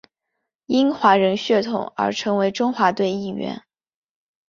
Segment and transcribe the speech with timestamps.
[0.65, 3.61] 因华人血统而成为中华队一员。